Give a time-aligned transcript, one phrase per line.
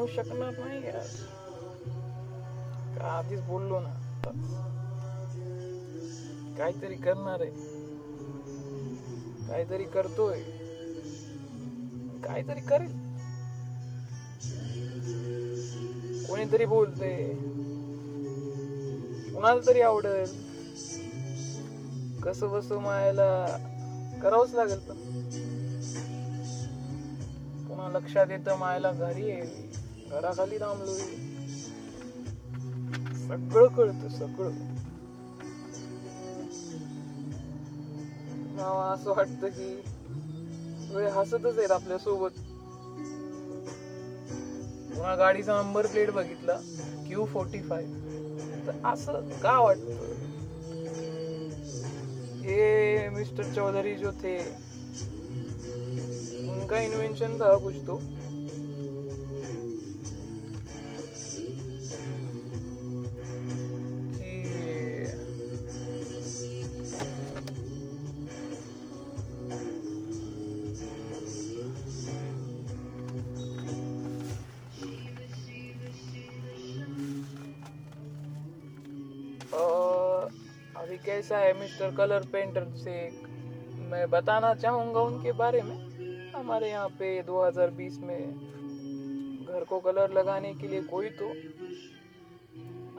[0.00, 0.96] म्हणू शकणार नाही यार.
[3.00, 3.94] आधीच बोललो ना.
[6.58, 7.50] काहीतरी करणार आहे.
[9.48, 10.40] काहीतरी करतोय.
[12.24, 12.92] काहीतरी करेल.
[16.26, 17.12] कोणीतरी बोलते
[19.34, 20.32] कुणाला तरी आवडेल.
[22.22, 23.46] कसं बस मायाला
[24.22, 24.96] करावंच लागेल पण.
[27.68, 29.79] पुन्हा लक्षात येतं मायाला घरी येईल.
[30.10, 30.94] घराखाली थांबलो
[33.28, 34.50] सगळं कळतं सगळं.
[38.92, 39.68] असं वाटतं की
[40.94, 42.38] वेळ हसतच आहेत आपल्यासोबत
[44.94, 46.56] पुन्हा गाडीचा नंबर प्लेट बघितला
[47.06, 49.88] क्यू फोर्टी फाईव्ह तर असं का वाटत?
[52.42, 54.36] ये मिस्टर चौधरी जो थे
[56.48, 58.00] उनका इन्वेंशन था कुछ तो.
[81.70, 82.92] मिस्टर कलर पेंटर से
[83.90, 85.76] मैं बताना चाहूँगा उनके बारे में।
[86.34, 91.28] हमारे यहाँ पे 2020 में घर को कलर लगाने के लिए कोई तो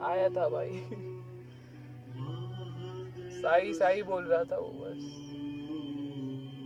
[0.04, 0.80] आया था भाई।
[3.34, 5.04] साई साई बोल रहा था वो बस।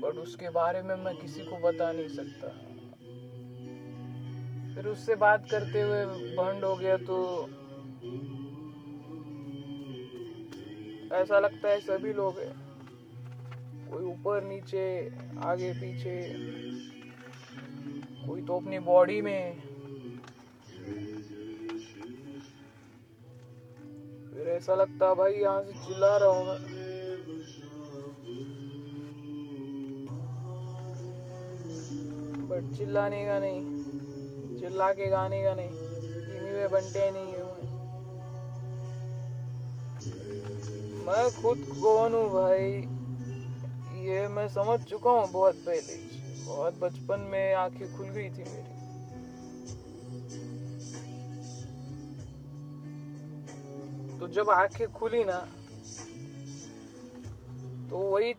[0.01, 2.49] बट उसके बारे में मैं किसी को बता नहीं सकता।
[4.75, 6.05] फिर उससे बात करते हुए
[6.37, 7.17] बंद हो गया तो
[11.13, 12.35] ऐसा लगता है सभी लोग
[13.91, 14.87] कोई ऊपर, नीचे,
[15.43, 16.17] आगे, पीछे।
[18.27, 19.53] कोई तो अपनी बॉडी में
[24.33, 26.59] फिर ऐसा लगता भाई, यहाँ से चिल्ला रहा हूँ मैं।
[32.49, 37.26] बट चिल्लाने का नहीं, चिल्ला के गाने का नहीं। टीवी में बनते नहीं।
[41.07, 42.71] मैं खुद कौन हूँ भाई?
[44.07, 45.97] ये मैं समझ चुका हूँ बहुत पहले
[46.47, 48.75] बहुत बचपन में आँखें खुल गई थी मेरी।
[54.21, 55.39] तो जब आँखें खुली ना
[57.91, 58.33] तो वही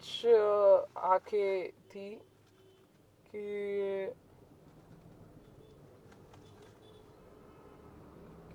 [0.98, 2.10] आँखें थी
[3.32, 4.08] कि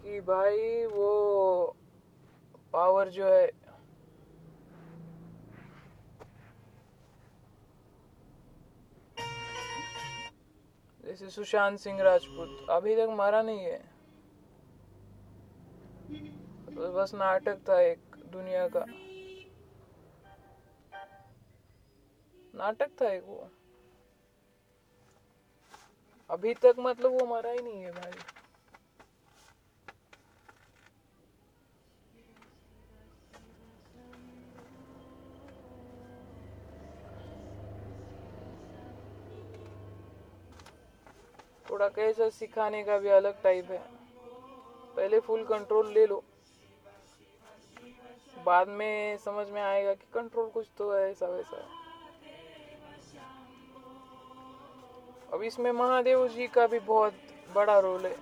[0.03, 1.11] कि भाई वो
[2.73, 3.62] पावर जो है
[11.23, 13.79] जैसे सुशांत सिंह राजपूत। अभी तक मारा नहीं है।
[16.75, 17.99] तो बस नाटक था एक,
[18.33, 18.85] दुनिया का।
[22.55, 23.49] नाटक था एक वो।
[26.31, 28.32] अभी तक मतलब वो मरा ही नहीं है भाई।
[41.73, 43.79] थोड़ा कैसा सिखाने का भी अलग टाइप है।
[44.97, 46.21] पहले फुल कंट्रोल ले लो।
[48.45, 51.83] बाद में समझ में आएगा कि कंट्रोल कुछ तो है ऐसा वैसा है।
[55.33, 57.13] अब इसमें महादेव जी का भी बहुत
[57.55, 58.15] बड़ा रोल है।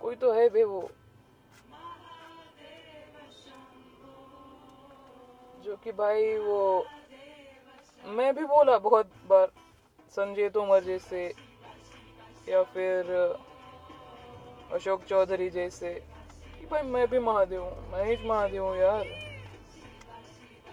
[0.00, 0.88] कोई तो है बे वो।
[5.64, 6.82] जो कि भाई वो,
[8.04, 9.46] मैं भी बोला बहुत बार,
[10.10, 11.47] संजय तोमर जैसे।
[12.50, 13.10] या फिर
[14.72, 15.92] अशोक चौधरी जैसे,
[16.58, 19.04] कि भाई मैं भी महादेव हूँ, मैं ही महादेव हूँ यार।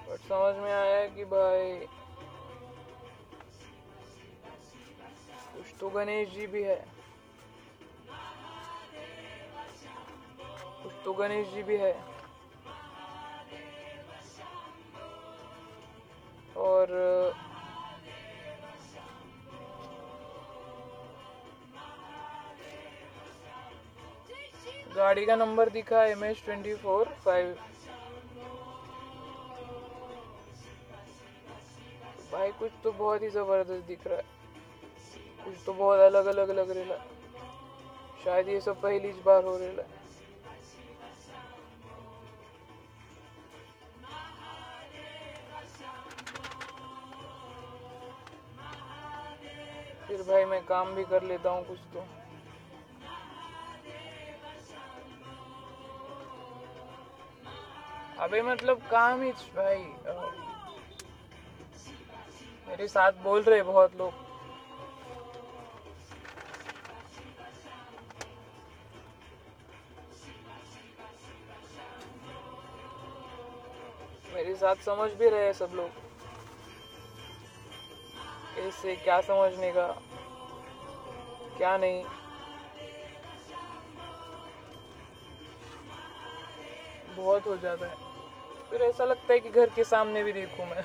[0.10, 1.72] बट समझ में आया कि भाई,
[5.56, 6.76] कुछ तो गणेश जी भी है।
[10.84, 12.15] कुछ तो गणेश जी भी है।
[25.16, 27.52] गाड़ी का नंबर दिखा M H twenty four five
[32.32, 34.24] भाई, कुछ तो बहुत ही ज़बरदस्त दिख रहा है।
[35.46, 36.98] कुछ तो बहुत अलग अलग लग रहा
[38.26, 39.88] शायद ये सब पहली बार हो रहा है।
[50.08, 52.06] फिर भाई, मैं काम भी कर लेता हूँ कुछ तो।
[58.26, 59.78] अबे मतलब काम ही भाई
[62.68, 64.14] मेरे साथ बोल रहे बहुत लोग।
[74.34, 75.90] मेरे साथ समझ भी रहे सब लोग।
[78.58, 79.88] इससे क्या समझने का,
[81.58, 82.04] क्या नहीं।
[87.18, 88.15] बहुत हो जाता है।
[88.72, 90.84] फिर ऐसा लगता है कि घर के सामने भी देखूँ मैं।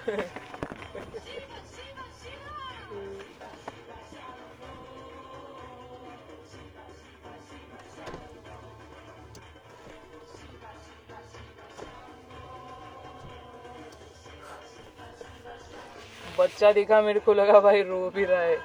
[16.38, 18.56] बच्चा दिखा मेरे को लगा भाई रो भी रहा है।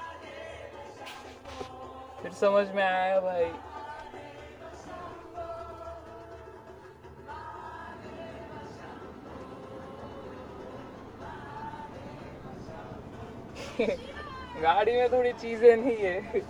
[2.21, 3.45] फिर समझ में आया भाई।
[14.55, 16.41] गाड़ी में थोड़ी चीज़ें नहीं है।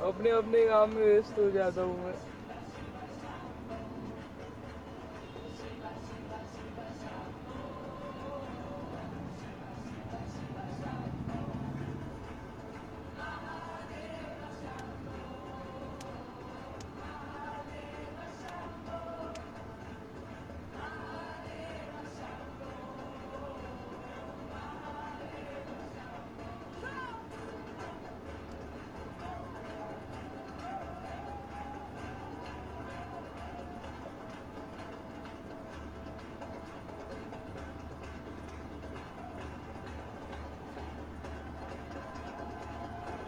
[0.00, 2.14] अपने अपने काम में व्यस्त हो जाता हूँ मैं।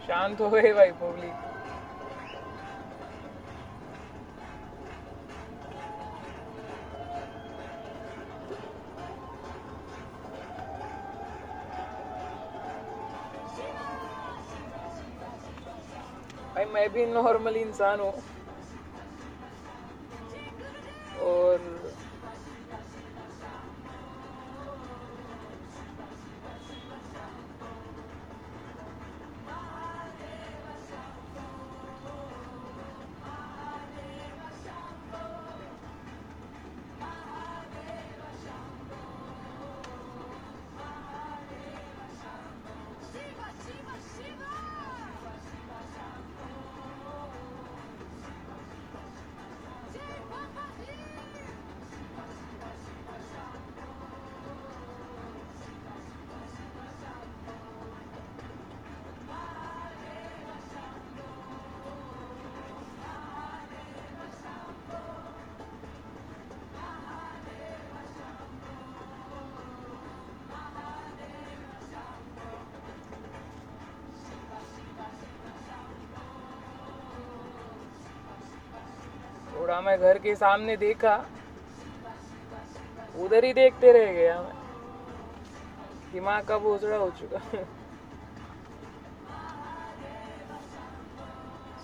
[0.09, 1.35] शांत हो गई भाई पब्लिक
[16.55, 18.11] भाई मैं भी नॉर्मल इंसान हूँ।
[79.67, 81.15] थोड़ा मैं घर के सामने देखा।
[83.19, 84.53] उधर ही देखते रह गया मैं।
[86.11, 87.39] दिमाग का भोसड़ा हो चुका।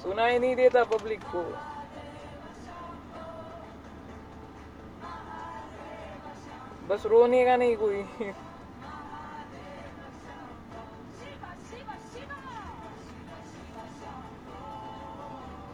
[0.01, 1.41] सुना ही नहीं देता पब्लिक को।
[6.87, 8.03] बस रोने का नहीं कोई।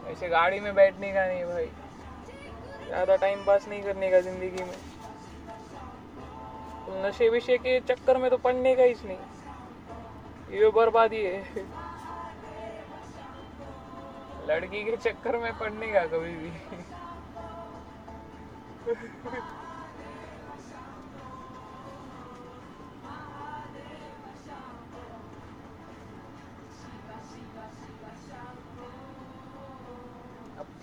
[0.06, 1.70] ऐसे गाड़ी में बैठने का नहीं भाई।
[2.90, 4.78] ज़्यादा टाइम पास नहीं करने का ज़िंदगी में।
[6.86, 11.64] तो नशे विशे के चक्कर में तो पढ़ने का ही नहीं। ये बर्बादी है।
[14.48, 16.50] लड़की के चक्कर में पढ़ने का कभी भी।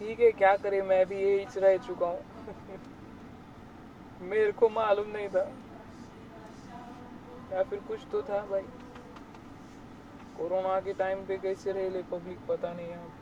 [0.08, 2.20] ठीक है, क्या करे, मैं भी यही रह चुका हूँ।
[4.22, 5.44] मेरे को मालूम नहीं था।
[7.52, 8.62] या फिर कुछ तो था भाई।
[10.38, 13.17] कोरोना के टाइम पे कैसे रहे ले पब्लिक पता नहीं है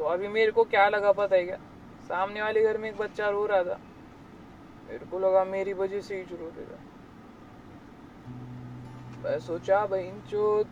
[0.00, 1.56] तो अभी मेरे को क्या लगा पता है क्या?
[2.08, 3.76] सामने वाले घर में एक बच्चा रो रहा था।
[4.88, 6.76] मेरे को लगा मेरी वजह से ही रो देगा
[9.24, 10.62] मैं सोचा बहन चो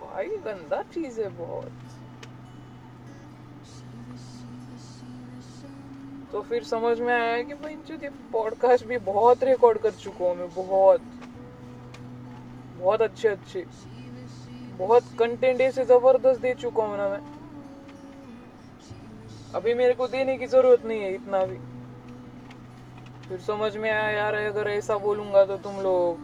[0.00, 1.72] भाई, गंदा चीज़ है बहुत।
[6.32, 7.76] तो फिर समझ में आया कि, भाई
[8.32, 11.00] पॉडकास्ट भी बहुत रिकॉर्ड कर चुका हूँ मैं, बहुत।
[12.78, 13.91] बहुत अच्छे अच्छे
[14.78, 17.20] बहुत कंटेंट ऐसे ज़बरदस्त दे चुका हूँ ना मैं।
[19.54, 21.56] अभी मेरे को देने की ज़रूरत नहीं है इतना भी।
[23.28, 26.16] फिर समझ में आया, यार, अगर ऐसा बोलूँगा तो तुम लोग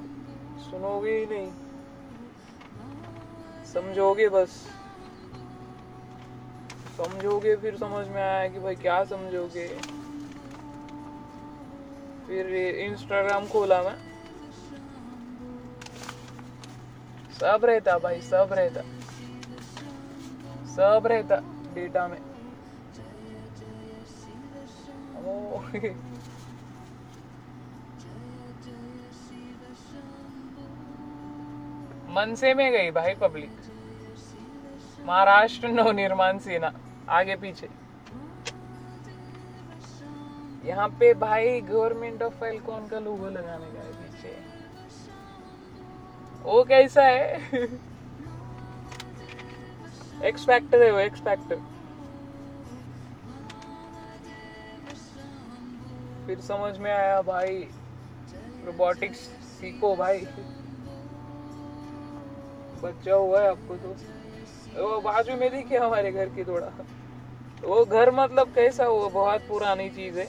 [0.71, 1.51] सुनोगे ही नहीं।
[3.75, 4.59] समझोगे बस।
[6.99, 9.69] समझोगे, फिर समझ में आया कि भाई क्या समझोगे।
[12.27, 14.08] फिर इंस्टाग्राम खोला मैं।
[17.41, 18.81] सब रहता भाई, सब रहता।
[20.67, 21.37] सब रहता
[21.75, 22.19] डेटा में।
[25.25, 25.61] ओ
[32.13, 33.51] मनसे में गई भाई पब्लिक।
[35.05, 36.71] महाराष्ट्र नवनिर्माण सेना,
[37.09, 37.69] आगे पीछे।
[40.65, 44.58] यहाँ पे भाई गवर्नमेंट ऑफ़ फ़ाइल कौन का लोगो लगाने का है पीछे।
[46.49, 47.67] वो कैसा है?
[50.25, 51.57] एक्स फैक्टर है वो एक्स फैक्टर
[56.27, 57.59] फिर समझ में आया भाई
[58.65, 59.19] रोबोटिक्स
[59.51, 60.19] सीखो भाई।
[62.83, 63.95] बच्चा हुआ है आपको तो।
[64.83, 66.71] वो बाजू में दिखे हमारे घर की थोड़ा।
[67.65, 70.27] वो घर मतलब कैसा वो बहुत पुरानी चीज़ है।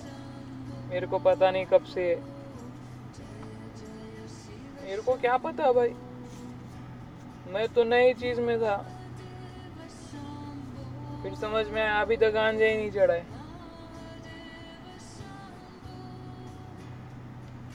[0.89, 2.21] मेरे को पता नहीं कब से है।
[4.83, 5.93] मेरे को क्या पता भाई?
[7.49, 8.75] मैं तो नई चीज़ में था।
[11.23, 13.25] फिर समझ में आया, अभी तक गांजा ही नहीं चढ़ाए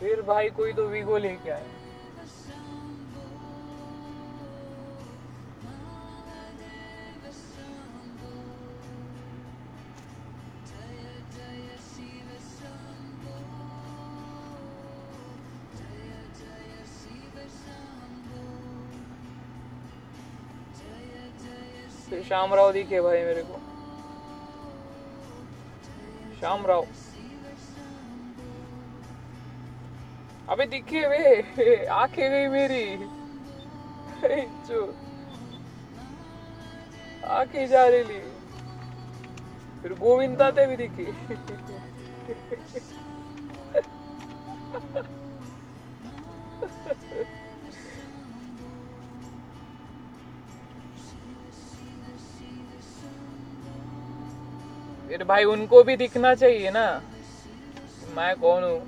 [0.00, 1.84] फिर भाई कोई तो वीगो लेके आया।
[22.35, 23.59] श्याम राव दिखे भाई मेरे को।
[26.38, 26.85] श्याम राव
[30.49, 32.95] अबे दिखे वे, आँखें गई मेरी।
[37.25, 38.21] आँखें जा रही ली।
[39.83, 41.07] फिर गोविंदा ताते भी दिखी।
[55.14, 56.85] फिर भाई उनको भी दिखना चाहिए ना।
[58.16, 58.78] मैं कौन हूँ?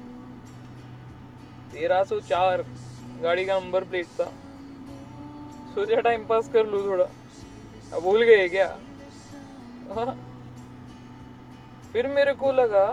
[1.73, 2.63] तेरह सौ चार
[3.23, 4.25] गाड़ी का नंबर प्लेट था।
[5.75, 7.05] सोचा टाइम पास कर लू थोड़ा।
[7.93, 8.67] अब भूल गए क्या?
[9.95, 10.17] हाँ।
[11.93, 12.87] फिर मेरे को लगा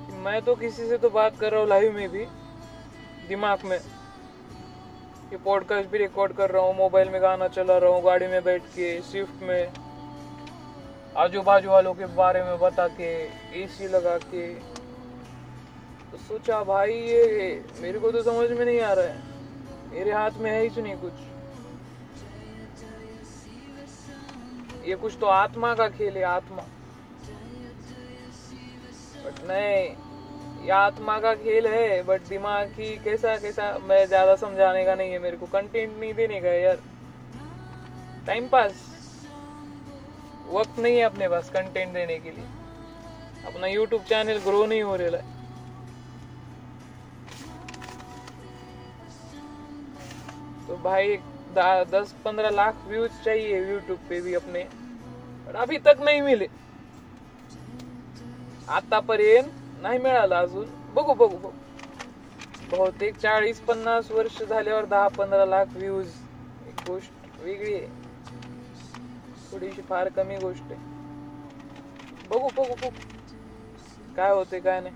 [0.00, 2.24] कि मैं तो किसी से तो बात कर रहा हूँ लाइव में भी,
[3.28, 8.04] दिमाग में। ये पॉडकास्ट भी रिकॉर्ड कर रहा हूँ मोबाइल में गाना चला रहा हूँ,
[8.04, 9.83] गाड़ी में बैठ के स्विफ्ट में।
[11.16, 13.08] आजू बाजू वालों के बारे में बता के
[13.54, 14.46] एसी लगा के
[16.10, 19.22] तो सोचा, भाई, ये मेरे को तो समझ में नहीं आ रहा है।
[19.90, 21.12] मेरे हाथ में है ही नहीं कुछ।
[24.88, 26.62] ये कुछ तो आत्मा का खेल है, आत्मा।
[29.24, 29.84] बट नहीं,
[30.64, 35.12] ये आत्मा का खेल है बट दिमाग की कैसा कैसा मैं ज़्यादा समझाने का नहीं
[35.12, 36.78] है मेरे को। कंटेंट नहीं देने का यार।
[38.26, 38.72] टाइम पास
[40.48, 42.44] वक्त नहीं है अपने पास कंटेंट देने के लिए।
[43.46, 45.32] अपना यूट्यूब चैनल ग्रो नहीं हो रहा है।
[50.68, 51.16] तो भाई
[51.56, 54.62] दस पंद्रह लाख व्यूज़ चाहिए यूट्यूब पे भी अपने।
[55.46, 56.46] पण अभी तक नाही मिले।
[58.68, 61.50] आतापर्यंत नाही मिळाला अजून। बघू बघू बघू।
[62.70, 66.06] बहुतेक चाळीस पन्नास वर्ष झाल्यावर दहा पंधरा लाख व्ह्यूज
[66.68, 68.03] एक गोष्ट वेगळी आहे.
[69.54, 70.80] थोडीशी फार कमी गोष्ट आहे.
[72.28, 72.90] बघू बघू बघू.
[74.16, 74.94] काय होते काय नाही.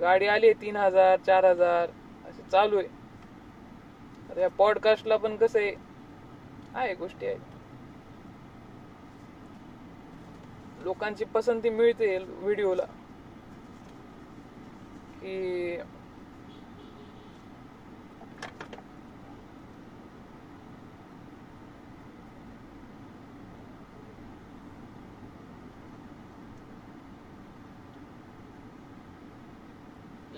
[0.00, 1.90] गाडी आली तीन हजार चार हजार.
[2.24, 2.88] असे चालू आहे.
[4.30, 5.74] अरे या पॉडकास्टला पण कसं आहे
[6.74, 7.38] आहे गोष्टी आहेत
[10.78, 12.84] लोकांची पसंती मिळते व्हिडिओला
[15.22, 15.78] की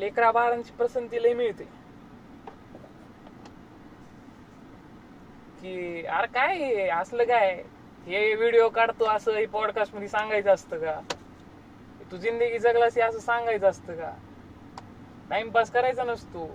[0.03, 1.65] लेकरा बाळांची पसंती लय मिळते.
[5.59, 6.89] की अरे काय हे?
[6.91, 7.55] असलं काय?
[8.07, 11.01] हे व्हिडिओ काढतो असं हे पॉडकास्टमध्ये सांगायचं असतं का?
[12.11, 14.13] तू जिंदगी जगलास हे असं सांगायचं असतं का?
[15.31, 16.47] टाइमपास करायचा नसतो.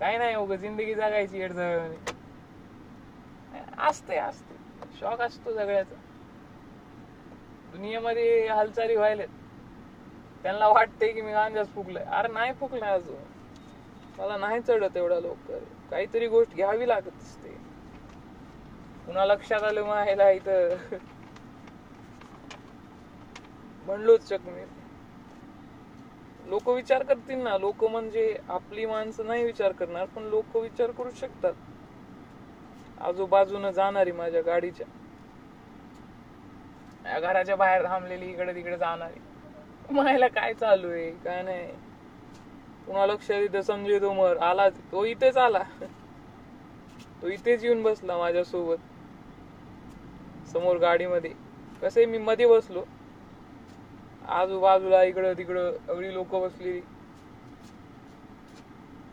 [0.00, 1.96] काय नाही उग जिंदगी जगायची येडजळणी
[3.80, 4.54] असते असते
[4.92, 5.94] शॉक असतो सगळ्याचा.
[7.72, 9.28] दुनियेमध्ये हालचाली व्हायलेत
[10.44, 12.04] त्यांना वाटते की मी गांजाच फुकलाय.
[12.08, 13.24] अरे नाही फुकलाय अजून.
[14.18, 15.58] मला नाही चढत एवढा लवकर.
[15.90, 17.56] काहीतरी गोष्ट घ्यावी लागत असते.
[19.08, 20.76] पुन्हा लक्षात आलं माहिला इथं.
[23.86, 24.64] म्हणलोच चक मी
[26.44, 27.56] लोक विचार करतील ना.
[27.58, 31.54] लोक म्हणजे आपली माणसं नाही विचार करणार पण लोक विचार करू शकतात.
[33.00, 34.86] आजूबाजून जाणारी माझ्या गाडीच्या.
[37.04, 39.20] घराच्या बाहेर थांबलेली इकडे तिकडे जाणारी.
[39.90, 41.10] म्हणायला काय चालू आहे?
[41.14, 41.66] काय नाही.
[42.86, 45.04] कुणा लक्ष तिथं संजय तोमर आला तो.
[45.06, 45.62] इथेच आला.
[47.22, 48.78] तो इथेच येऊन बसला माझ्यासोबत.
[50.48, 51.32] समोर गाडीमध्ये.
[51.82, 52.84] कसे मी मध्ये बसलो.
[54.30, 56.80] आजूबाजूला इकडं तिकडं एवढी लोक बसलेली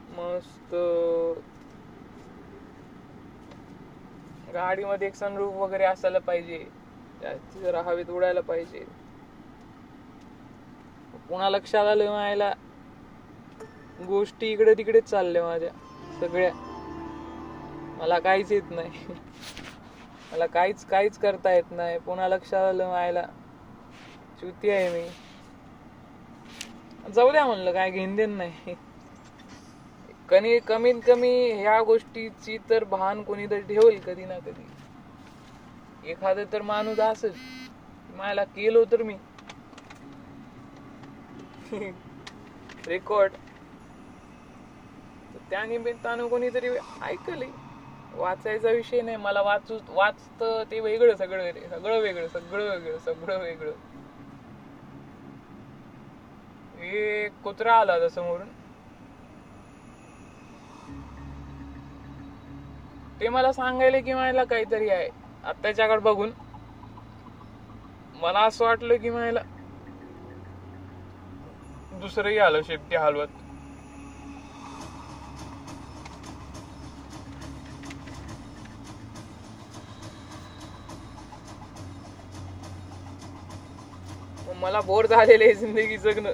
[0.10, 0.74] मस्त.
[4.48, 6.64] गाडीमध्ये एक सनरूफ वगैरे असायला पाहिजे.
[7.56, 8.86] जरा हवेत उडायला पाहिजे.
[11.30, 12.52] पुन्हा लक्षात आलं मायला
[14.00, 15.70] गोष्टी इकडे तिकडेच चालल्या माझ्या
[16.22, 16.52] सगळ्या.
[17.98, 19.14] मला काहीच येत नाही.
[20.32, 21.98] मला काहीच काहीच करता येत नाही.
[22.00, 23.26] पुन्हा लक्षात आलं मायला
[24.40, 25.08] चुती आहे मी.
[27.06, 28.76] जाऊ द्या म्हणलं काय घेऊन देन नाही.
[30.30, 34.68] कमी कमीत कमी ह्या गोष्टीची तर भान कोणी तर ठेवेल कधी ना कधी.
[36.04, 37.36] एखादं तर माणूस असच
[38.10, 39.18] मायला केलो तर मी.
[42.88, 43.34] रेकॉर्ड
[45.50, 46.70] त्या निमित्तानं कोणीतरी
[47.02, 47.46] ऐकले.
[48.14, 49.18] वाचायचा विषय नाही.
[49.18, 51.68] मला वाचू वाचत ते वेगळं सगळं रे.
[51.70, 53.74] सगळं वेगळं सगळं वेगळं सगळं वेगळं.
[56.74, 58.48] हे कुत्रा आला होता समोरून.
[63.22, 65.10] ते मला सांगायला की मला काहीतरी आहे.
[65.44, 66.32] आत्ताच्याकडे बघून.
[68.16, 69.42] मला असं वाटलं की मला
[72.04, 73.28] दुसरंही आलं शेपटी हलवत.
[84.62, 86.34] मला बोर झालेलं आहे जिंदगी जगणं.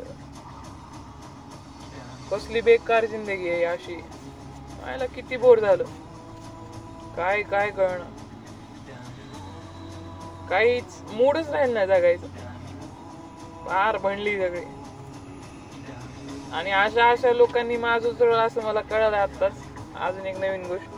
[2.31, 3.95] कसली बेकार जिंदगी आहे अशी.
[4.81, 5.83] मला किती बोर झालं.
[7.17, 8.17] काय काय कळणं
[10.49, 12.27] काहीच मूडच राहील ना जगायचं.
[13.65, 14.78] फार भणली सगळी.
[16.51, 19.63] आणि अशा अशा लोकांनी माझं उचललं असं मला कळलं आताच
[19.97, 20.89] अजून एक नवीन गोष्ट.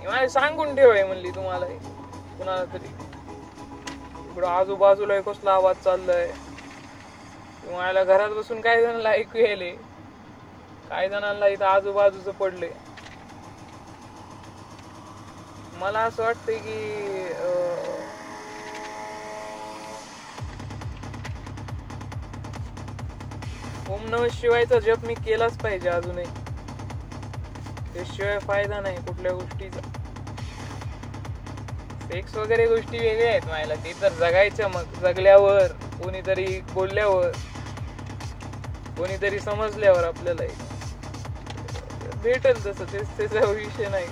[0.00, 1.66] हे मला सांगून ठेवाय म्हणली तुम्हाला.
[2.38, 2.88] कुणाला तरी.
[4.26, 6.26] इकडं आजूबाजूला कसला आवाज चाललाय.
[7.62, 9.74] तुम्हाला घरात बसून काही जणांना ऐकू यायले.
[10.90, 12.70] काही जणांना इथं आजूबाजूचं पडले
[15.72, 16.76] मला असं वाटतंय की
[23.90, 26.24] ओम नम शिवायचा जप मी केलाच पाहिजे अजूनही.
[27.92, 29.80] त्याशिवाय फायदा नाही कुठल्या गोष्टीचा.
[32.08, 33.74] सेक्स वगैरे गोष्टी वेगळ्या आहेत मायला.
[33.74, 35.72] ते तर जगायच्या मग जगल्यावर
[36.02, 37.30] कोणीतरी बोलल्यावर
[38.98, 40.42] कोणीतरी समजल्यावर आपल्याला
[42.22, 44.06] भेटल तसं तेच त्याचा विषय नाही.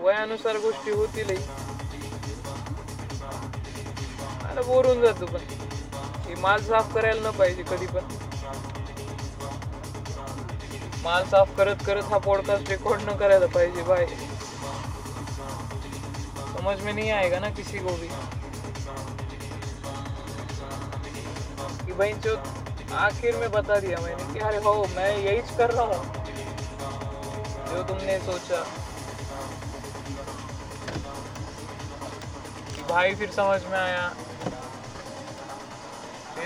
[0.00, 1.36] वयानुसार गोष्टी होतीलही.
[4.42, 5.67] मला बोरून जातो पण.
[6.34, 8.00] माल साफ़ करायला न पाहिजे कधी पण.
[11.02, 14.06] माल साफ़ करत करत हा पॉडकास्ट रेकॉर्ड न करायला पाहिजे, बाय.
[16.56, 18.08] समझ में नहीं आएगा ना किसी को भी?
[21.86, 22.36] कि भाई जो
[22.92, 26.04] आखिर में बता दिया मैंने कि अरे हो, मैं यही कर रहा हूँ।
[27.70, 28.64] जो तुमने सोचा।
[32.90, 34.08] भाई फिर समझ में आया।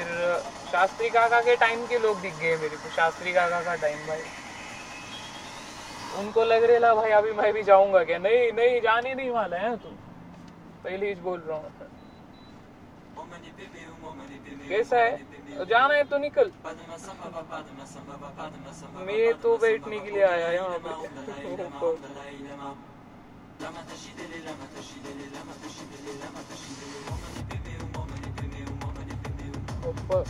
[0.05, 4.07] फिर शास्त्री काका के टाइम के लोग दिख गए मेरे को शास्त्री काका का टाइम
[4.07, 4.23] भाई
[6.19, 9.57] उनको लग रहा था भाई अभी मैं भी जाऊँगा क्या नहीं नहीं जाने नहीं वाला
[9.59, 9.91] है तू
[10.85, 11.91] पहले ही बोल रहा हूँ
[14.69, 15.17] कैसा है
[15.49, 16.51] तो जाना है तो निकल
[19.03, 20.91] मैं तो बैठने के लिए आया यहाँ पे
[29.87, 30.23] ऊपर।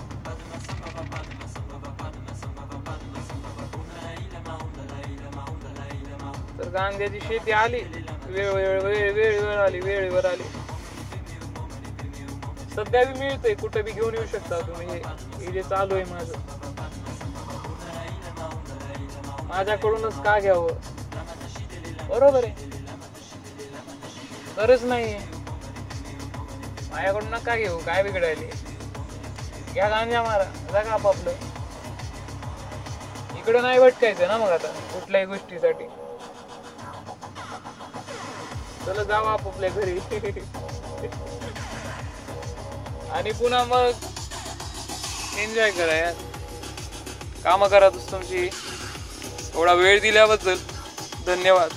[6.58, 7.80] तर गांजाची शेती आली.
[8.26, 10.42] वेळ वेळ वेळ वेळेवर आली वेळेवर आली.
[12.76, 15.00] सध्या बी मिळतंय कुठं बी घेऊन येऊ शकता तुम्ही.
[15.38, 16.32] हे जे चालू आहे माझं.
[19.48, 20.72] माझ्याकडूनच का घ्यावं?
[22.08, 22.70] बरोबर आहे.
[24.56, 25.14] गरज नाही
[26.90, 28.50] माझ्याकडून का घेऊ काय बिघडायले?
[29.72, 31.30] घ्या गांजा मारा जगा आपापलं
[33.38, 35.84] इकडे नाही भटकायचं ना मग आता कुठल्याही गोष्टीसाठी.
[38.86, 39.98] चला जाऊ आपापल्या घरी.
[43.12, 43.90] आणि पुन्हा मग
[45.38, 46.14] एन्जॉय करा यार.
[47.44, 48.48] कामं करा तुमची.
[49.54, 50.58] एवढा वेळ दिल्याबद्दल
[51.26, 51.70] धन्यवाद.